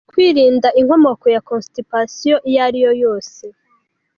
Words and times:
Kwirinda 0.09 0.67
inkomoko 0.79 1.25
ya 1.35 1.41
constipation 1.49 2.39
iyo 2.49 2.59
ariyo 2.67 2.91
yose. 3.03 3.43